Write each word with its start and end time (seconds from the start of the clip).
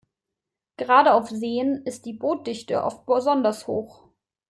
Gerade 0.77 1.13
auf 1.13 1.29
Seen 1.29 1.83
ist 1.85 2.07
die 2.07 2.13
Bootdichte 2.17 2.83
oft 2.83 3.05
besonders 3.05 3.67
hoch. 3.67 4.09